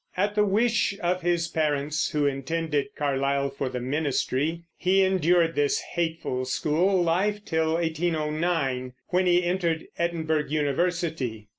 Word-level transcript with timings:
At 0.17 0.33
the 0.33 0.43
wish 0.43 0.95
of 1.03 1.21
his 1.21 1.47
parents, 1.47 2.09
who 2.09 2.25
intended 2.25 2.95
Carlyle 2.95 3.51
for 3.51 3.69
the 3.69 3.79
ministry, 3.79 4.63
he 4.75 5.03
endured 5.03 5.53
this 5.53 5.79
hateful 5.93 6.45
school 6.45 7.03
life 7.03 7.45
till 7.45 7.75
1809, 7.75 8.93
when 9.09 9.27
he 9.27 9.43
entered 9.43 9.85
Edinburgh 9.99 10.47
University. 10.47 11.49